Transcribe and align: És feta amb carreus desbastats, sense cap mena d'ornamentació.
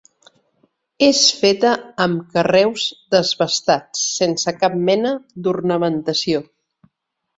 És 1.07 1.19
feta 1.41 1.73
amb 2.05 2.23
carreus 2.37 2.85
desbastats, 3.17 4.07
sense 4.17 4.55
cap 4.65 4.79
mena 4.89 5.13
d'ornamentació. 5.49 6.43